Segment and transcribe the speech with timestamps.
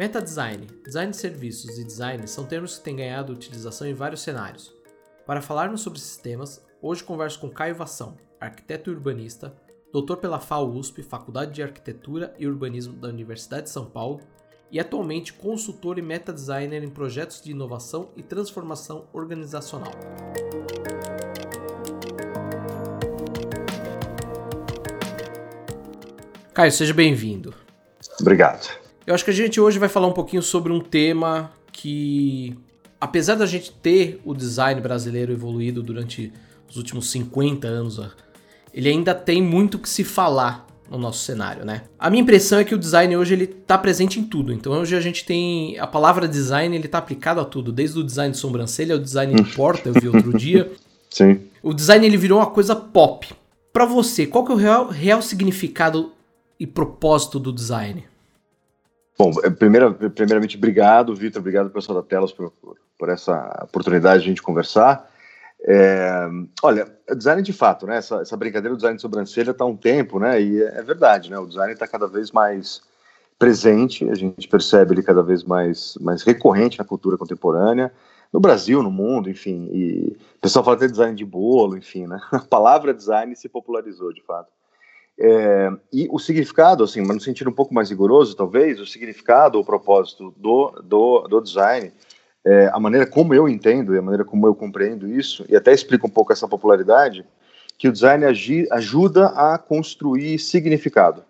[0.00, 4.22] Meta design, design de serviços e design são termos que têm ganhado utilização em vários
[4.22, 4.74] cenários.
[5.26, 9.54] Para falarmos sobre esses temas, hoje converso com Caio Vação, arquiteto urbanista,
[9.92, 14.22] doutor pela FAUSP, Faculdade de Arquitetura e Urbanismo da Universidade de São Paulo,
[14.70, 19.92] e atualmente consultor e meta designer em projetos de inovação e transformação organizacional.
[26.54, 27.52] Caio, seja bem-vindo.
[28.18, 28.79] Obrigado.
[29.06, 32.56] Eu acho que a gente hoje vai falar um pouquinho sobre um tema que,
[33.00, 36.32] apesar da gente ter o design brasileiro evoluído durante
[36.68, 38.00] os últimos 50 anos,
[38.72, 41.82] ele ainda tem muito que se falar no nosso cenário, né?
[41.98, 44.52] A minha impressão é que o design hoje ele tá presente em tudo.
[44.52, 48.04] Então hoje a gente tem a palavra design, ele tá aplicado a tudo, desde o
[48.04, 50.70] design de sobrancelha ao design de porta, eu vi outro dia.
[51.08, 51.40] Sim.
[51.62, 53.28] O design ele virou uma coisa pop.
[53.72, 56.12] Para você, qual que é o real, real significado
[56.58, 58.04] e propósito do design?
[59.20, 62.50] Bom, é, primeira, primeiramente, obrigado, Vitor, obrigado pessoal da Telas por,
[62.98, 65.10] por, essa oportunidade de a gente conversar.
[65.62, 66.26] É,
[66.62, 67.98] olha, design de fato, né?
[67.98, 70.40] Essa, essa brincadeira do design de sobrancelha está há um tempo, né?
[70.40, 71.38] E é, é verdade, né?
[71.38, 72.80] O design está cada vez mais
[73.38, 77.92] presente, a gente percebe ele cada vez mais, mais recorrente na cultura contemporânea,
[78.32, 79.68] no Brasil, no mundo, enfim.
[79.70, 82.18] E o pessoal fala até design de bolo, enfim, né?
[82.32, 84.50] A palavra design se popularizou de fato.
[85.22, 89.60] É, e o significado, assim, mas no sentido um pouco mais rigoroso, talvez, o significado,
[89.60, 91.92] o propósito do, do, do design,
[92.42, 95.74] é, a maneira como eu entendo e a maneira como eu compreendo isso, e até
[95.74, 97.26] explica um pouco essa popularidade,
[97.76, 101.22] que o design agi, ajuda a construir significado.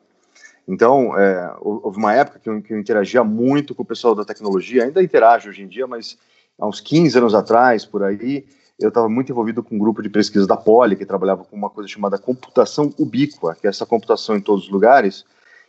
[0.69, 4.25] Então, é, houve uma época que eu, que eu, interagia muito com o pessoal da
[4.25, 6.17] tecnologia, ainda interajo hoje em dia, mas
[6.57, 8.47] há uns 15 anos atrás, por aí,
[8.81, 11.69] eu estava muito envolvido com um grupo de pesquisa da Poli, que trabalhava com uma
[11.69, 15.25] coisa chamada computação ubíqua, que é essa computação em todos os lugares,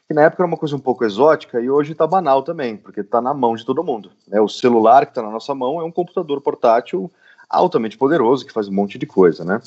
[0.07, 3.01] que na época era uma coisa um pouco exótica e hoje está banal também, porque
[3.01, 4.11] está na mão de todo mundo.
[4.27, 4.39] Né?
[4.39, 7.11] O celular que está na nossa mão é um computador portátil
[7.50, 9.61] altamente poderoso que faz um monte de coisa, né?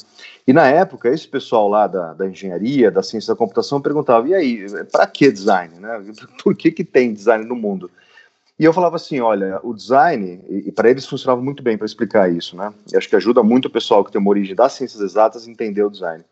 [0.47, 4.35] E na época, esse pessoal lá da, da engenharia, da ciência da computação, perguntava, e
[4.35, 6.03] aí, para que design, né?
[6.43, 7.91] Por que que tem design no mundo?
[8.59, 11.87] E eu falava assim, olha, o design, e, e para eles funcionava muito bem para
[11.87, 12.73] explicar isso, né?
[12.93, 15.51] E acho que ajuda muito o pessoal que tem uma origem das ciências exatas a
[15.51, 16.25] entender o design.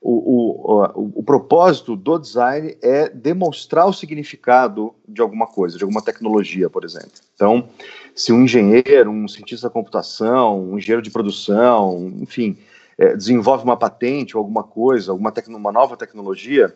[0.00, 5.84] O, o, o, o, propósito do design é demonstrar o significado de alguma coisa, de
[5.84, 7.10] alguma tecnologia, por exemplo.
[7.34, 7.68] Então,
[8.14, 12.56] se um engenheiro, um cientista da computação, um engenheiro de produção, enfim,
[12.96, 16.74] é, desenvolve uma patente ou alguma coisa, alguma uma nova tecnologia,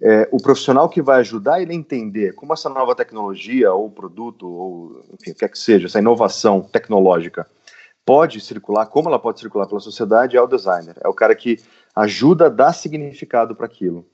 [0.00, 4.46] é, o profissional que vai ajudar ele a entender como essa nova tecnologia ou produto,
[4.46, 7.46] ou enfim, o que é que seja, essa inovação tecnológica
[8.04, 10.94] pode circular, como ela pode circular pela sociedade, é o designer.
[11.02, 11.58] É o cara que
[11.96, 14.04] ajuda a dar significado para aquilo.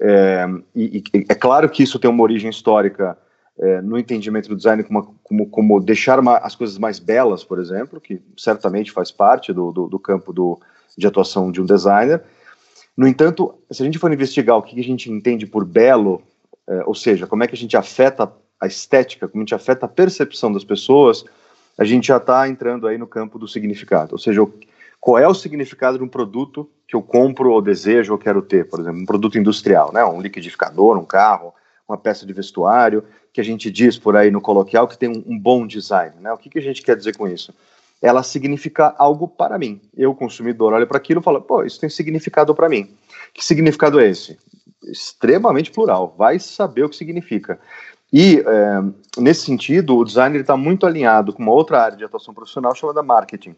[0.00, 3.16] É, e, e, é claro que isso tem uma origem histórica
[3.58, 7.58] é, no entendimento do design como, como, como deixar uma, as coisas mais belas, por
[7.58, 10.58] exemplo, que certamente faz parte do, do, do campo do,
[10.96, 12.22] de atuação de um designer,
[12.96, 16.22] no entanto, se a gente for investigar o que a gente entende por belo,
[16.66, 19.86] é, ou seja, como é que a gente afeta a estética, como a gente afeta
[19.86, 21.24] a percepção das pessoas,
[21.76, 24.14] a gente já está entrando aí no campo do significado.
[24.14, 24.40] Ou seja,
[24.98, 28.66] qual é o significado de um produto que eu compro ou desejo ou quero ter,
[28.66, 31.52] por exemplo, um produto industrial, né, um liquidificador, um carro,
[31.86, 35.22] uma peça de vestuário, que a gente diz por aí no coloquial que tem um,
[35.26, 36.14] um bom design.
[36.20, 36.32] Né?
[36.32, 37.54] O que, que a gente quer dizer com isso?
[38.00, 39.80] Ela significa algo para mim.
[39.96, 42.94] Eu, consumidor, olho para aquilo e falo, pô, isso tem significado para mim.
[43.32, 44.38] Que significado é esse?
[44.84, 47.58] Extremamente plural, vai saber o que significa.
[48.12, 52.32] E, é, nesse sentido, o design está muito alinhado com uma outra área de atuação
[52.32, 53.56] profissional chamada marketing,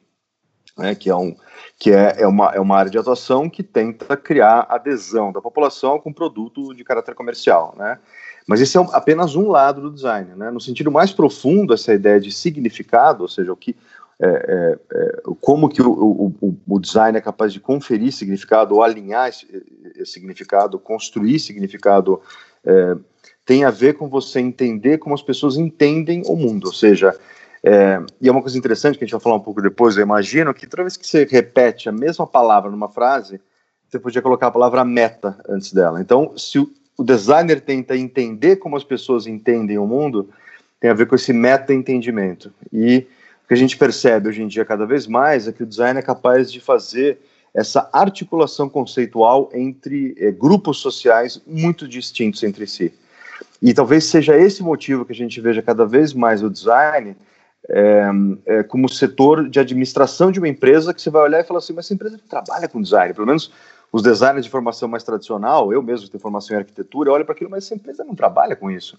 [0.77, 1.37] né, que, é, um,
[1.79, 5.99] que é, é, uma, é uma área de atuação que tenta criar adesão da população
[5.99, 7.75] com produto de caráter comercial.
[7.77, 7.99] Né?
[8.47, 10.35] Mas esse é apenas um lado do design.
[10.35, 10.51] Né?
[10.51, 13.77] No sentido mais profundo, essa ideia de significado, ou seja, o que,
[14.21, 15.93] é, é, é, como que o,
[16.41, 19.47] o, o, design é capaz de conferir significado ou alinhar esse,
[19.95, 22.21] esse significado, construir significado,
[22.65, 22.97] é,
[23.47, 27.17] tem a ver com você entender como as pessoas entendem o mundo, ou seja,
[27.63, 30.03] é, e é uma coisa interessante que a gente vai falar um pouco depois, eu
[30.03, 33.41] imagino que toda vez que você repete a mesma palavra numa frase,
[33.89, 36.01] você podia colocar a palavra meta antes dela.
[36.01, 40.29] Então, se o, o designer tenta entender como as pessoas entendem o mundo,
[40.81, 42.53] tem a ver com esse meta-entendimento.
[42.73, 43.07] E
[43.49, 46.03] que a gente percebe hoje em dia cada vez mais é que o design é
[46.03, 47.19] capaz de fazer
[47.55, 52.93] essa articulação conceitual entre é, grupos sociais muito distintos entre si.
[53.61, 57.17] E talvez seja esse motivo que a gente veja cada vez mais o design
[57.69, 58.09] é,
[58.47, 61.73] é, como setor de administração de uma empresa que você vai olhar e falar assim,
[61.73, 63.51] mas essa empresa trabalha com design, pelo menos
[63.91, 67.51] os designers de formação mais tradicional, eu mesmo tenho formação em arquitetura, olho para aquilo,
[67.51, 68.99] mas essa empresa não trabalha com isso.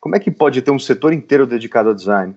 [0.00, 2.36] Como é que pode ter um setor inteiro dedicado ao design?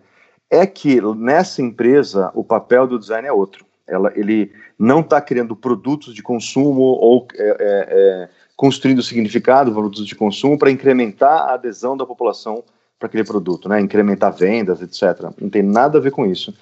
[0.52, 3.66] É que nessa empresa o papel do design é outro.
[3.88, 10.06] Ela, ele não está criando produtos de consumo ou é, é, é, construindo significado, produtos
[10.06, 12.64] de consumo para incrementar a adesão da população
[13.00, 13.82] para aquele produto, né?
[13.82, 15.32] incrementar vendas, etc.
[15.40, 16.54] Não tem nada a ver com isso.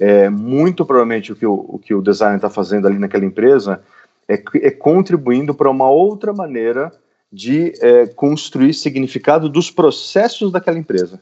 [0.00, 3.82] É, muito provavelmente o que o, o, que o designer está fazendo ali naquela empresa
[4.28, 6.92] é, é contribuindo para uma outra maneira
[7.30, 11.20] de é, construir significado dos processos daquela empresa.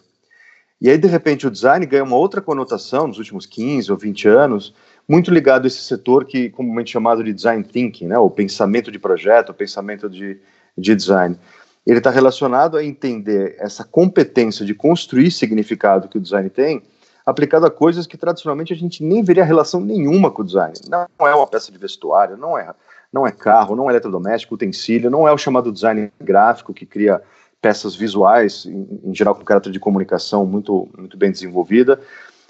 [0.80, 4.28] E aí, de repente, o design ganha uma outra conotação nos últimos 15 ou 20
[4.28, 4.74] anos,
[5.06, 8.98] muito ligado a esse setor que comumente chamado de design thinking, né, o pensamento de
[8.98, 10.38] projeto, o pensamento de,
[10.78, 11.38] de design.
[11.86, 16.82] Ele está relacionado a entender essa competência de construir significado que o design tem,
[17.26, 20.74] aplicado a coisas que tradicionalmente a gente nem veria relação nenhuma com o design.
[20.88, 22.72] Não é uma peça de vestuário, não é
[23.12, 27.20] não é carro, não é eletrodoméstico, utensílio, não é o chamado design gráfico que cria
[27.60, 32.00] peças visuais, em, em geral com caráter de comunicação muito, muito bem desenvolvida.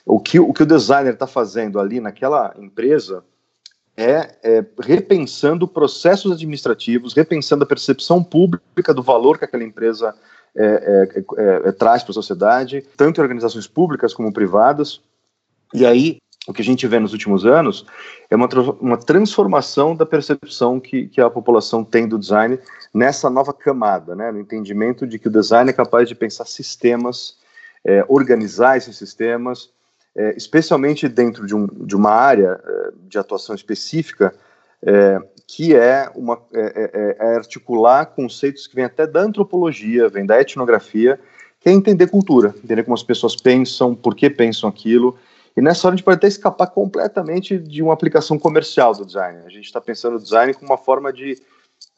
[0.06, 3.24] O que o, que o designer está fazendo ali naquela empresa
[3.96, 10.14] é, é, repensando processos administrativos, repensando a percepção pública do valor que aquela empresa
[10.56, 15.00] é, é, é, é traz para a sociedade, tanto em organizações públicas como privadas.
[15.74, 17.84] E aí, o que a gente vê nos últimos anos
[18.30, 18.48] é uma,
[18.80, 22.58] uma transformação da percepção que, que a população tem do design
[22.92, 27.36] nessa nova camada, né, no entendimento de que o design é capaz de pensar sistemas,
[27.84, 29.70] é, organizar esses sistemas,
[30.16, 34.34] é, especialmente dentro de, um, de uma área é, de atuação específica,
[34.82, 40.40] é, que é, uma, é, é, articular conceitos que vêm até da antropologia, vêm da
[40.40, 41.20] etnografia,
[41.60, 45.18] que é entender cultura, entender como as pessoas pensam, por que pensam aquilo,
[45.60, 49.40] e nessa hora a gente pode até escapar completamente de uma aplicação comercial do design.
[49.44, 51.34] A gente está pensando o design como uma forma de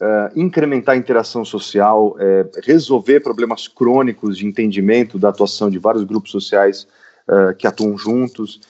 [0.01, 6.03] uh, incrementar a interação social, uh, resolver problemas crônicos de entendimento da atuação de vários
[6.03, 6.89] grupos sociais
[7.29, 8.61] uh, que atuam juntos.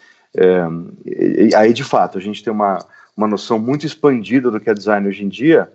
[1.06, 2.84] E, e aí, de fato, a gente tem uma,
[3.16, 5.72] uma noção muito expandida do que é design hoje em dia,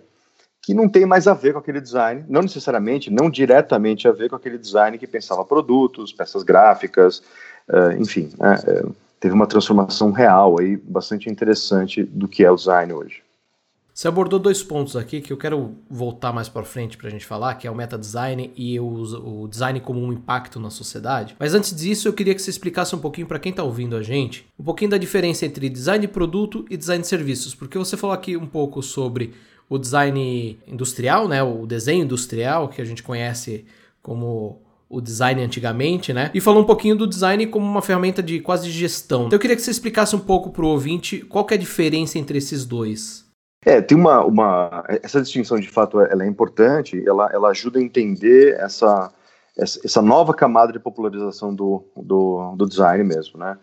[0.62, 4.30] que não tem mais a ver com aquele design, não necessariamente, não diretamente a ver
[4.30, 7.20] com aquele design que pensava produtos, peças gráficas,
[7.68, 12.92] uh, enfim, uh, teve uma transformação real aí, bastante interessante do que é o design
[12.92, 13.22] hoje.
[13.98, 17.26] Você abordou dois pontos aqui que eu quero voltar mais para frente para a gente
[17.26, 21.34] falar, que é o meta design e o, design como um impacto na sociedade.
[21.36, 24.02] Mas antes disso, eu queria que você explicasse um pouquinho para quem está ouvindo a
[24.04, 27.96] gente, um pouquinho da diferença entre design de produto e design de serviços, porque você
[27.96, 29.34] falou aqui um pouco sobre
[29.68, 33.64] o design industrial, né, o desenho industrial que a gente conhece
[34.00, 36.30] como o design antigamente, né?
[36.32, 39.26] E falou um pouquinho do design como uma ferramenta de quase gestão.
[39.26, 42.18] Então eu queria que você explicasse um pouco para o ouvinte qual é a diferença
[42.18, 43.26] entre esses dois.
[43.64, 47.82] É, tem uma, uma essa distinção de fato ela é importante, ela, ela ajuda a
[47.82, 49.12] entender essa,
[49.56, 53.58] essa, nova camada de popularização do, do, do, design mesmo, né?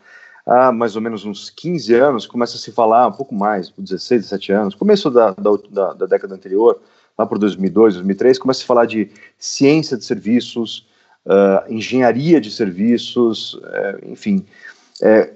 [0.46, 4.24] Há mais ou menos uns 15 anos começa a se falar, um pouco mais, 16,
[4.24, 6.80] 17 anos, começo da, da, da década anterior,
[7.18, 10.86] lá por 2002, 2003, começa a se falar de ciência de serviços,
[11.26, 14.46] uh, engenharia de serviços, uh, enfim,
[15.02, 15.36] uh,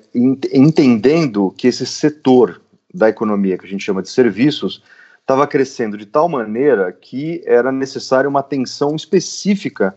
[0.54, 2.62] entendendo que esse setor
[2.94, 4.84] da economia que a gente chama de serviços
[5.22, 9.96] estava crescendo de tal maneira que era necessária uma atenção específica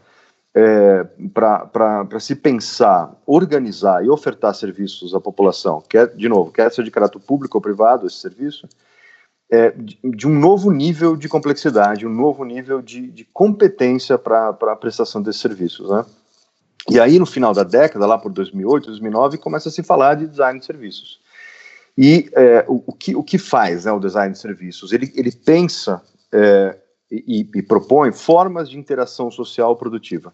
[0.55, 6.85] é, para se pensar, organizar e ofertar serviços à população, quer, de novo, quer ser
[6.85, 8.69] de caráter público ou privado esse serviço,
[9.53, 14.77] é, de, um novo nível de complexidade, um novo nível de, de competência para a
[14.77, 16.07] prestação desses serviços, né?
[16.89, 20.27] E aí, no final da década, lá por 2008, 2009, começa a se falar de
[20.27, 21.21] design de serviços.
[21.97, 24.91] E é, o, o, que, o que faz né, o design de serviços?
[24.91, 26.79] Ele, ele pensa é,
[27.11, 30.33] e, e, propõe formas de interação social produtiva.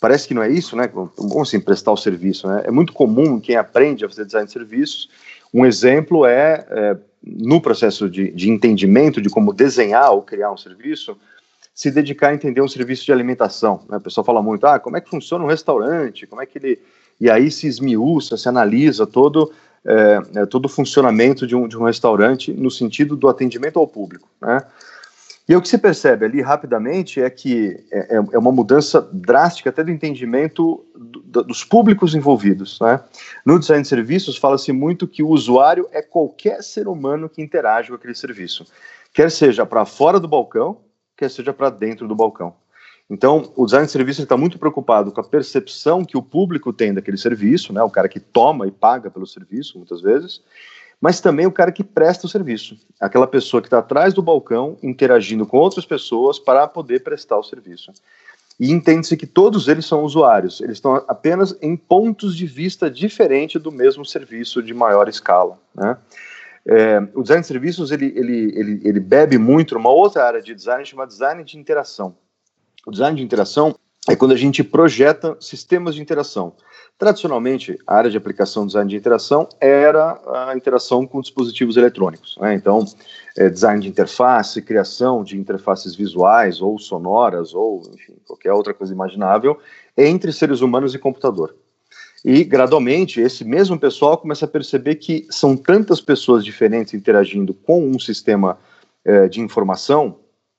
[0.00, 0.88] Parece que não é isso, né?
[0.88, 2.48] Como assim prestar o serviço?
[2.48, 2.62] Né?
[2.66, 5.08] É muito comum quem aprende a fazer design de serviços.
[5.54, 10.56] Um exemplo é, é no processo de, de entendimento de como desenhar ou criar um
[10.56, 11.16] serviço,
[11.74, 13.82] se dedicar a entender um serviço de alimentação.
[13.88, 13.96] Né?
[13.96, 16.78] O pessoal fala muito, ah, como é que funciona um restaurante, como é que ele...
[17.20, 19.52] E aí se esmiuça, se analisa todo,
[19.84, 24.28] é, todo o funcionamento de um, de um restaurante no sentido do atendimento ao público,
[24.40, 24.62] né?
[25.48, 29.70] E o que se percebe ali rapidamente é que é, é, é uma mudança drástica
[29.70, 32.78] até do entendimento do, dos públicos envolvidos.
[32.80, 33.00] Né?
[33.46, 37.88] No design de serviços, fala-se muito que o usuário é qualquer ser humano que interage
[37.88, 38.66] com aquele serviço,
[39.10, 40.82] quer seja para fora do balcão,
[41.16, 42.54] quer seja para dentro do balcão.
[43.10, 46.92] Então, o design de serviço está muito preocupado com a percepção que o público tem
[46.92, 47.82] daquele serviço, né?
[47.82, 50.42] o cara que toma e paga pelo serviço, muitas vezes,
[51.00, 54.76] mas também o cara que presta o serviço, aquela pessoa que está atrás do balcão
[54.82, 57.92] interagindo com outras pessoas para poder prestar o serviço.
[58.58, 63.62] e entende-se que todos eles são usuários, eles estão apenas em pontos de vista diferentes
[63.62, 65.56] do mesmo serviço de maior escala.
[65.72, 65.96] Né?
[66.66, 70.54] É, o design de serviços ele, ele, ele, ele bebe muito numa outra área de
[70.54, 72.16] design chamada design de interação.
[72.84, 73.76] O design de interação
[74.08, 76.54] é quando a gente projeta sistemas de interação.
[76.98, 82.36] Tradicionalmente, a área de aplicação do design de interação era a interação com dispositivos eletrônicos.
[82.40, 82.54] Né?
[82.54, 82.84] Então,
[83.36, 88.92] é, design de interface, criação de interfaces visuais ou sonoras, ou enfim, qualquer outra coisa
[88.92, 89.60] imaginável,
[89.96, 91.54] entre seres humanos e computador.
[92.24, 97.88] E, gradualmente, esse mesmo pessoal começa a perceber que são tantas pessoas diferentes interagindo com
[97.88, 98.58] um sistema
[99.04, 100.16] é, de informação.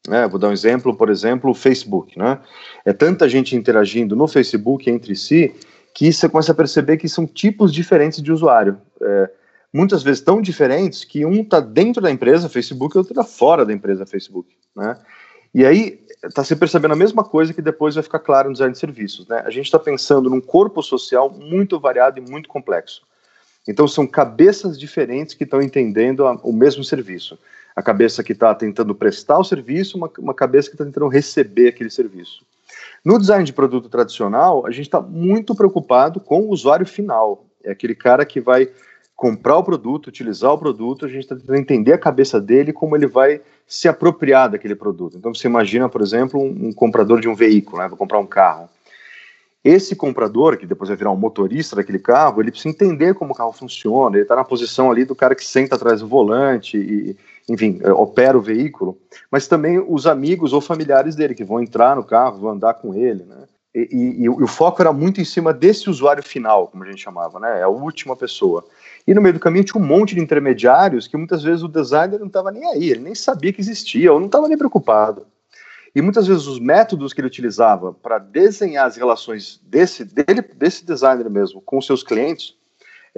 [0.08, 0.26] Né?
[0.26, 2.18] Vou dar um exemplo, por exemplo, o Facebook.
[2.18, 2.40] Né?
[2.86, 5.54] É tanta gente interagindo no Facebook entre si
[5.94, 8.80] que você começa a perceber que são tipos diferentes de usuário.
[9.02, 9.30] É,
[9.74, 13.66] muitas vezes tão diferentes que um está dentro da empresa Facebook e outro está fora
[13.66, 14.56] da empresa Facebook.
[14.76, 14.98] Né?
[15.54, 18.74] E aí está se percebendo a mesma coisa que depois vai ficar claro no design
[18.74, 19.28] de serviços.
[19.28, 19.42] Né?
[19.46, 23.02] A gente está pensando num corpo social muito variado e muito complexo.
[23.68, 27.38] Então são cabeças diferentes que estão entendendo a, o mesmo serviço.
[27.76, 31.70] A cabeça que está tentando prestar o serviço, uma, uma cabeça que está tentando receber
[31.70, 32.44] aquele serviço.
[33.04, 37.46] No design de produto tradicional, a gente está muito preocupado com o usuário final.
[37.64, 38.70] É aquele cara que vai
[39.16, 42.96] comprar o produto, utilizar o produto, a gente está tentando entender a cabeça dele como
[42.96, 45.18] ele vai se apropriar daquele produto.
[45.18, 48.26] Então você imagina, por exemplo, um, um comprador de um veículo, né, vai comprar um
[48.26, 48.70] carro.
[49.62, 53.36] Esse comprador, que depois vai virar um motorista daquele carro, ele precisa entender como o
[53.36, 57.18] carro funciona, ele está na posição ali do cara que senta atrás do volante e,
[57.50, 58.98] enfim, é, opera o veículo,
[59.32, 62.94] mas também os amigos ou familiares dele que vão entrar no carro, vão andar com
[62.94, 63.46] ele, né?
[63.74, 67.02] E, e, e, o foco era muito em cima desse usuário final, como a gente
[67.02, 67.60] chamava, né?
[67.60, 68.66] É a última pessoa.
[69.06, 72.20] E no meio do caminho tinha um monte de intermediários que muitas vezes o designer
[72.20, 75.26] não estava nem aí, ele nem sabia que existia, ou não estava nem preocupado.
[75.96, 80.86] E muitas vezes os métodos que ele utilizava para desenhar as relações desse, dele, desse
[80.86, 82.56] designer mesmo com seus clientes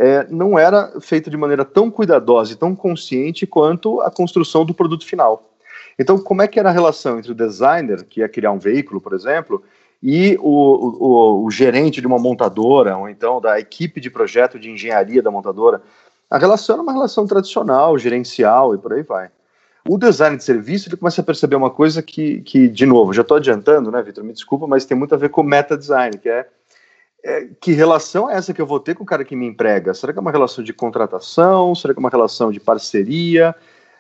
[0.01, 4.74] é, não era feito de maneira tão cuidadosa e tão consciente quanto a construção do
[4.74, 5.51] produto final.
[6.00, 9.00] Então, como é que era a relação entre o designer, que ia criar um veículo,
[9.00, 9.62] por exemplo,
[10.01, 14.72] e o, o, o, gerente de uma montadora, ou então da equipe de projeto de
[14.72, 15.84] engenharia da montadora?
[16.27, 19.29] A relação era uma relação tradicional, gerencial e por aí vai.
[19.88, 23.22] O design de serviço, ele começa a perceber uma coisa que, que de novo, já
[23.22, 24.24] estou adiantando, né, Vitor?
[24.24, 26.48] Me desculpa, mas tem muito a ver com meta design, que é
[27.24, 29.94] é, que relação é essa que eu vou ter com o cara que me emprega?
[29.94, 31.75] Será que é uma relação de contratação?
[31.75, 33.56] Será que é uma relação de parceria?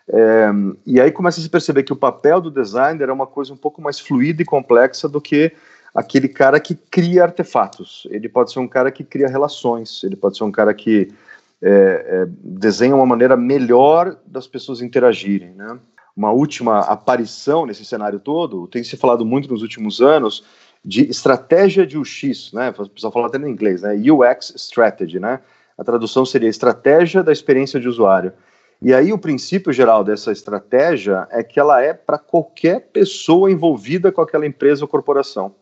[0.09, 0.49] É,
[0.85, 3.57] e aí começa a se perceber que o papel do designer é uma coisa um
[3.57, 5.51] pouco mais fluida e complexa do que
[5.93, 8.07] aquele cara que cria artefatos.
[8.09, 11.13] Ele pode ser um cara que cria relações, ele pode ser um cara que
[11.61, 15.51] é, é, desenha uma maneira melhor das pessoas interagirem.
[15.51, 15.77] Né?
[16.15, 20.43] Uma última aparição nesse cenário todo, tem se falado muito nos últimos anos,
[20.83, 22.73] de estratégia de UX, né?
[22.77, 23.95] O pessoal fala até em inglês, né?
[23.95, 25.39] UX strategy, né?
[25.77, 28.33] A tradução seria estratégia da experiência de usuário.
[28.81, 34.11] E aí o princípio geral dessa estratégia é que ela é para qualquer pessoa envolvida
[34.11, 35.53] com aquela empresa ou corporação.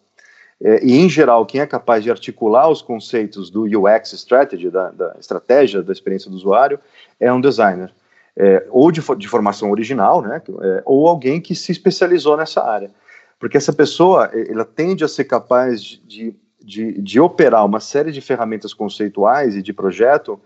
[0.61, 4.91] É, e em geral, quem é capaz de articular os conceitos do UX strategy, da,
[4.91, 6.79] da estratégia da experiência do usuário,
[7.19, 7.93] é um designer.
[8.37, 10.41] É, ou de, de, formação original, né?
[10.61, 12.89] É, ou alguém que se especializou nessa área.
[13.39, 18.19] Porque essa pessoa, ela tende a ser capaz de, de, de operar uma série de
[18.19, 20.39] ferramentas conceituais e de projeto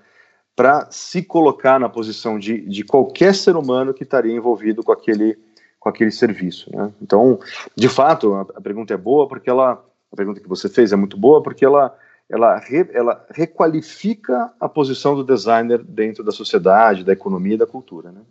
[0.55, 5.38] para se colocar na posição de, de qualquer ser humano que estaria envolvido com aquele,
[5.79, 6.69] com aquele serviço.
[6.75, 6.93] Né?
[7.01, 7.39] Então,
[7.75, 10.95] de fato, a, a, pergunta é boa porque ela, a pergunta que você fez é
[10.95, 11.97] muito boa porque ela,
[12.29, 17.65] ela, re, ela requalifica a posição do designer dentro da sociedade, da economia e da
[17.65, 18.12] cultura.
[18.12, 18.21] Né?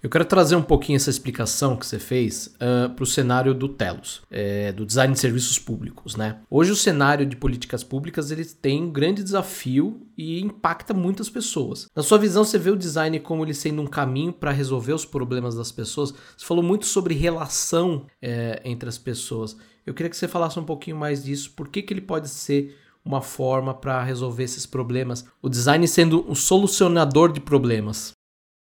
[0.00, 3.52] Eu quero trazer um pouquinho essa explicação que você fez uh, ah, para o cenário
[3.52, 6.14] do Telos, é, do design de serviços públicos.
[6.14, 6.38] Né?
[6.48, 11.88] Hoje o cenário de políticas públicas ele tem um grande desafio e impacta muitas pessoas.
[11.96, 15.04] Na sua visão, você vê o design como ele sendo um caminho para resolver os
[15.04, 16.14] problemas das pessoas?
[16.36, 19.56] Você falou muito sobre relação é, entre as pessoas.
[19.84, 21.52] Eu queria que você falasse um pouquinho mais disso.
[21.56, 25.24] Por que, que ele pode ser uma forma para resolver esses problemas?
[25.42, 28.12] O design sendo um solucionador de problemas.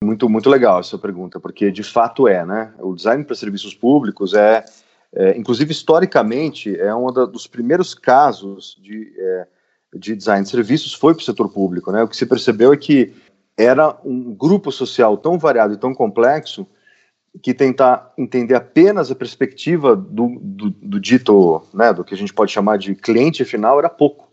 [0.05, 2.73] Muito, muito legal essa pergunta, porque de fato é, né?
[2.79, 4.65] O design para serviços públicos é,
[5.15, 9.47] é, inclusive historicamente, é um dos primeiros casos de, é,
[9.95, 12.03] de design de serviços foi para o setor público, né?
[12.03, 13.15] O que se percebeu é que
[13.57, 16.67] era um grupo social tão variado e tão complexo
[17.43, 22.33] que tentar entender apenas a perspectiva do, do, do dito, né, do que a gente
[22.33, 24.24] pode chamar de cliente final era pouco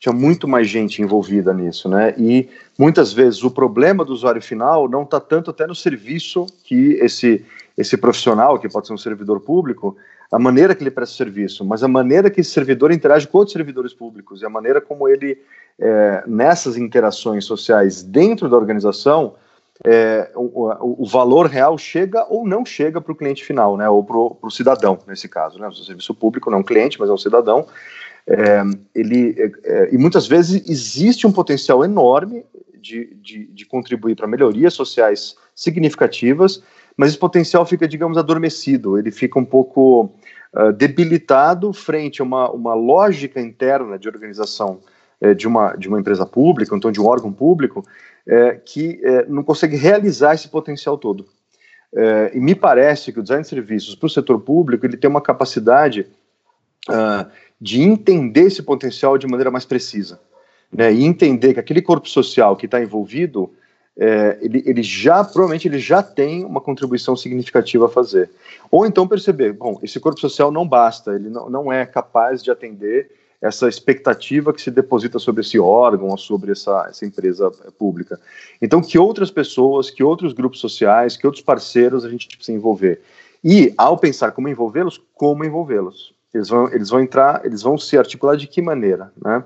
[0.00, 2.14] tinha muito mais gente envolvida nisso, né?
[2.16, 6.94] E muitas vezes o problema do usuário final não está tanto até no serviço que
[6.94, 7.44] esse
[7.76, 9.96] esse profissional, que pode ser um servidor público,
[10.30, 13.52] a maneira que ele presta serviço, mas a maneira que esse servidor interage com outros
[13.52, 15.38] servidores públicos e a maneira como ele,
[15.78, 19.34] é, nessas interações sociais dentro da organização,
[19.84, 24.04] é, o, o, valor real chega ou não chega para o cliente final, né, ou
[24.04, 25.58] para o cidadão, nesse caso.
[25.58, 27.66] Né, o serviço público não é um cliente, mas é um cidadão.
[28.32, 28.62] É,
[28.94, 32.44] ele, é, é, e muitas vezes existe um potencial enorme
[32.80, 36.62] de, de, de contribuir para melhorias sociais significativas,
[36.96, 40.12] mas esse potencial fica, digamos, adormecido, ele fica um pouco
[40.54, 44.80] uh, debilitado frente a uma, uma lógica interna de organização
[45.20, 49.26] uh, de, uma, de uma empresa pública, então de um órgão público, uh, que eh,
[49.28, 51.26] não consegue realizar esse potencial todo.
[52.32, 55.20] e me parece que o design de serviços para o setor público ele tem uma
[55.20, 56.06] capacidade
[56.88, 57.26] ah,
[57.60, 60.20] de entender esse potencial de maneira mais precisa.
[60.72, 63.52] Né, e entender que aquele corpo social que está envolvido
[63.98, 68.30] é, ele, ele, já, provavelmente, ele já tem uma contribuição significativa a fazer.
[68.70, 72.50] Ou então perceber, bom, esse corpo social não basta, ele não, não é capaz de
[72.50, 73.10] atender
[73.42, 78.20] essa expectativa que se deposita sobre esse órgão ou sobre essa, essa empresa pública.
[78.60, 83.00] Então, que outras pessoas, que outros grupos sociais, que outros parceiros a gente precisa envolver.
[83.42, 86.14] E, ao pensar como envolvê-los, como envolvê-los.
[86.32, 89.44] Eles vão, eles vão entrar, eles vão se articular de que maneira, né?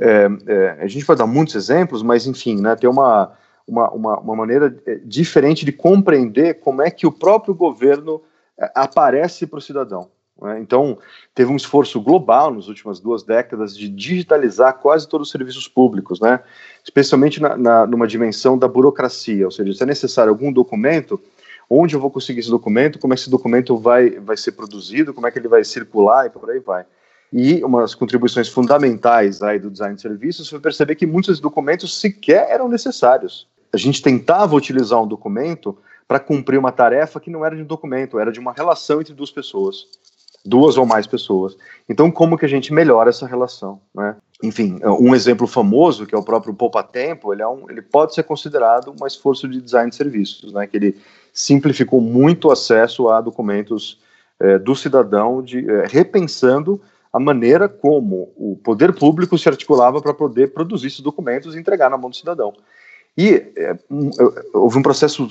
[0.00, 3.36] É, é, a gente pode dar muitos exemplos, mas, enfim, né, tem uma
[3.68, 8.22] uma, uma, uma maneira eh, diferente de compreender como é que o próprio governo
[8.58, 10.08] eh, aparece para o cidadão.
[10.40, 10.58] Né?
[10.60, 10.98] Então,
[11.34, 16.18] teve um esforço global nas últimas duas décadas de digitalizar quase todos os serviços públicos,
[16.18, 16.40] né?
[16.82, 21.20] especialmente na, na, numa dimensão da burocracia, ou seja, se é necessário algum documento,
[21.68, 25.12] onde eu vou conseguir esse documento, como é que esse documento vai, vai ser produzido,
[25.12, 26.84] como é que ele vai circular e por aí vai.
[27.32, 32.48] E umas contribuições fundamentais aí do design de serviços foi perceber que muitos documentos sequer
[32.50, 37.54] eram necessários a gente tentava utilizar um documento para cumprir uma tarefa que não era
[37.54, 39.86] de um documento, era de uma relação entre duas pessoas,
[40.44, 41.56] duas ou mais pessoas.
[41.88, 44.16] Então, como que a gente melhora essa relação, né?
[44.42, 48.14] Enfim, um exemplo famoso, que é o próprio Poupa Tempo, ele, é um, ele pode
[48.14, 50.66] ser considerado um esforço de design de serviços, né?
[50.66, 50.96] Que ele
[51.32, 54.00] simplificou muito o acesso a documentos
[54.40, 56.80] é, do cidadão, de, é, repensando
[57.12, 61.90] a maneira como o poder público se articulava para poder produzir esses documentos e entregar
[61.90, 62.54] na mão do cidadão.
[63.16, 63.76] E é,
[64.54, 65.28] houve um processo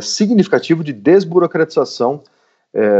[0.00, 2.24] significativo de desburocratização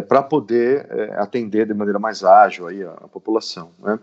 [0.06, 3.70] para poder atender de maneira mais ágil aí a, a população.
[3.82, 3.98] Né?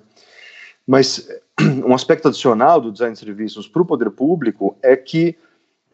[0.86, 1.30] Mas
[1.86, 5.38] um aspecto adicional do design de serviços para o poder público é que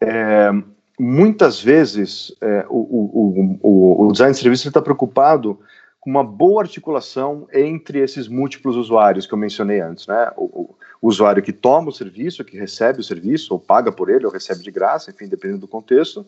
[0.00, 0.50] é,
[0.98, 5.58] muitas vezes é, o, o, o, design de serviços está preocupado
[6.00, 10.30] com uma boa articulação entre esses múltiplos usuários que eu mencionei antes, né?
[10.36, 14.24] O, o usuário que toma o serviço, que recebe o serviço, ou paga por ele,
[14.24, 16.26] ou recebe de graça, enfim, dependendo do contexto,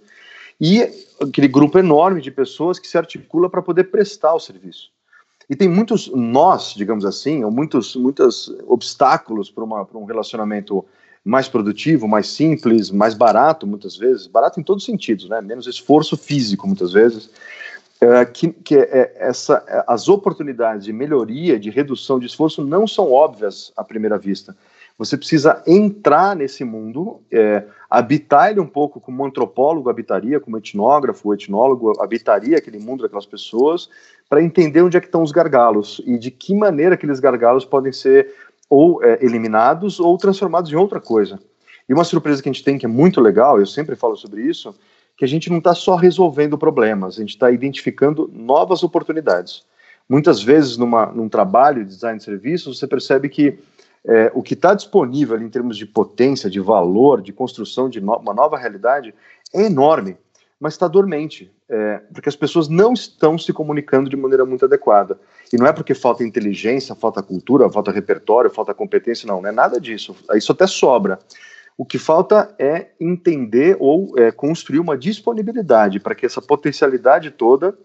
[0.60, 0.82] e
[1.20, 4.90] aquele grupo enorme de pessoas que se articula para poder prestar o serviço.
[5.48, 10.84] E tem muitos nós, digamos assim, ou muitos, muitos obstáculos para um relacionamento
[11.24, 15.40] mais produtivo, mais simples, mais barato, muitas vezes, barato em todos os sentidos, né?
[15.40, 17.30] menos esforço físico, muitas vezes,
[18.00, 23.12] é, que, que é, essa, as oportunidades de melhoria, de redução de esforço não são
[23.12, 24.56] óbvias à primeira vista.
[24.96, 30.58] Você precisa entrar nesse mundo, é, habitar ele um pouco como um antropólogo habitaria, como
[30.58, 33.88] etnógrafo, etnólogo habitaria aquele mundo daquelas pessoas,
[34.28, 37.92] para entender onde é que estão os gargalos e de que maneira aqueles gargalos podem
[37.92, 38.34] ser
[38.68, 41.38] ou é, eliminados ou transformados em outra coisa.
[41.88, 44.42] E uma surpresa que a gente tem que é muito legal, eu sempre falo sobre
[44.42, 44.74] isso,
[45.16, 49.64] que a gente não está só resolvendo problemas, a gente está identificando novas oportunidades.
[50.08, 53.58] Muitas vezes, numa, num trabalho de design de serviços, você percebe que
[54.06, 58.16] é, o que está disponível em termos de potência, de valor, de construção de no,
[58.16, 59.14] uma nova realidade
[59.52, 60.16] é enorme,
[60.60, 65.18] mas está dormente, é, porque as pessoas não estão se comunicando de maneira muito adequada.
[65.52, 69.52] E não é porque falta inteligência, falta cultura, falta repertório, falta competência, não, não é
[69.52, 70.16] nada disso.
[70.34, 71.18] Isso até sobra.
[71.76, 77.78] O que falta é entender ou é, construir uma disponibilidade para que essa potencialidade toda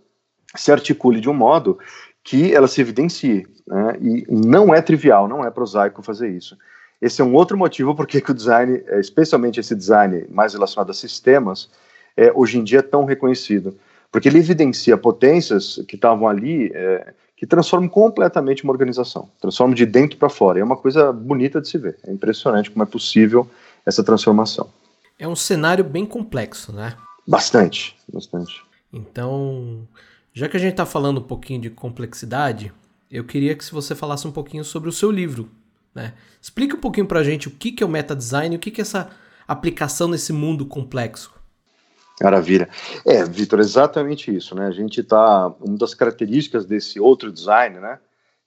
[0.55, 1.77] se articule de um modo
[2.23, 3.45] que ela se evidencie.
[3.67, 3.97] Né?
[4.01, 6.57] E não é trivial, não é prosaico fazer isso.
[6.99, 10.89] Esse é um outro motivo porque que o design, é, especialmente esse design mais relacionado
[10.89, 11.69] a sistemas,
[12.15, 13.77] é, hoje em dia é tão reconhecido.
[14.11, 19.85] Porque ele evidencia potências que estavam ali, é, que transformam completamente uma organização, transformam de
[19.85, 20.59] dentro para fora.
[20.59, 21.97] É uma coisa bonita de se ver.
[22.05, 23.49] É impressionante como é possível
[23.85, 24.69] essa transformação.
[25.17, 26.95] É um cenário bem complexo, né?
[27.27, 28.61] Bastante, bastante.
[28.91, 29.87] Então,
[30.33, 32.71] já que a gente está falando um pouquinho de complexidade,
[33.09, 35.49] eu queria que você falasse um pouquinho sobre o seu livro,
[35.93, 36.13] Né?
[36.41, 38.59] Explica um pouquinho para a gente o que, que é o meta design e o
[38.59, 39.09] que, que é essa
[39.47, 41.31] aplicação nesse mundo complexo.
[42.21, 42.69] Maravilha.
[43.05, 44.67] É, Vitor, exatamente isso, né?
[44.67, 45.47] A gente está.
[45.59, 47.99] Uma das características desse outro design, né?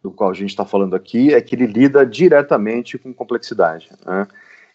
[0.03, 3.91] Do qual a gente está falando aqui, é que ele lida diretamente com complexidade.
[4.05, 4.27] Né?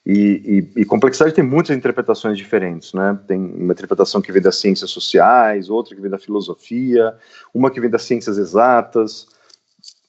[0.06, 3.18] E, e, e, complexidade tem muitas interpretações diferentes, né?
[3.28, 7.16] Tem uma interpretação que vem das ciências sociais, outra que vem da filosofia,
[7.54, 9.28] uma que vem das ciências exatas,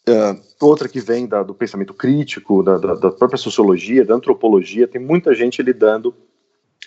[0.09, 4.89] uh, outra que vem da, do pensamento crítico, da, da, da, própria sociologia, da antropologia.
[4.89, 6.15] Tem muita gente lidando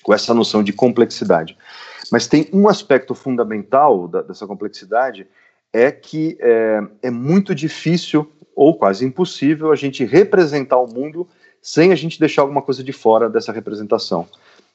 [0.05, 1.57] com essa noção de complexidade.
[2.11, 5.25] Mas tem um aspecto fundamental da, dessa complexidade
[5.73, 11.27] é que é, é muito difícil ou quase impossível a gente representar o mundo
[11.59, 14.21] sem a gente deixar alguma coisa de fora dessa representação.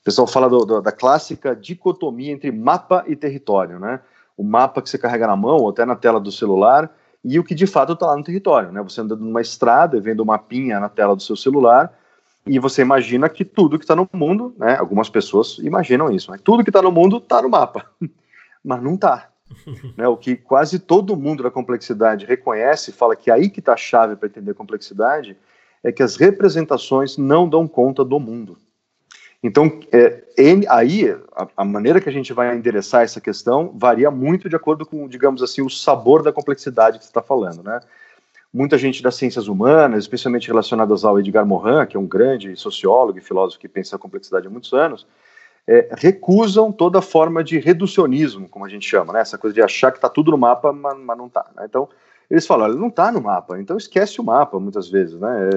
[0.00, 4.00] O pessoal fala do, do, da clássica dicotomia entre mapa e território, né?
[4.36, 6.90] O mapa que você carrega na mão, ou até na tela do celular,
[7.24, 8.82] e o que de fato está lá no território, né?
[8.82, 11.94] Você anda numa estrada, vendo o mapinha na tela do seu celular,
[12.46, 14.76] e você imagina que tudo que está no mundo, né?
[14.76, 16.38] Algumas pessoas imaginam isso, né?
[16.42, 17.86] Tudo que está no mundo está no mapa,
[18.64, 19.28] mas não está.
[19.96, 20.08] né?
[20.08, 23.76] O que quase todo mundo da complexidade reconhece, fala que é aí que está a
[23.76, 25.36] chave para entender complexidade,
[25.82, 28.58] é que as representações não dão conta do mundo.
[29.42, 30.22] Então, é,
[30.68, 34.84] aí, a, a, maneira que a gente vai endereçar essa questão varia muito de acordo
[34.84, 37.80] com, digamos assim, o sabor da complexidade que você está falando, né?
[38.52, 43.18] Muita gente das ciências humanas, especialmente relacionadas ao Edgar Morin, que é um grande sociólogo
[43.18, 45.06] e filósofo que pensa a complexidade há muitos anos,
[45.66, 49.20] é, recusam toda forma de reducionismo, como a gente chama, né?
[49.20, 51.46] Essa coisa de achar que está tudo no mapa, mas, mas não está.
[51.54, 51.64] Né?
[51.64, 51.88] Então,
[52.28, 55.50] eles falam, olha, não está no mapa, então esquece o mapa muitas vezes, né?